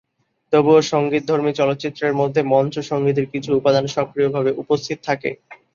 [0.53, 5.29] তবুও সঙ্গীতধর্মী চলচ্চিত্রের মধ্যে মঞ্চ সঙ্গীতের কিছু উপাদান সক্রিয়ভাবে উপস্থিত থাকে।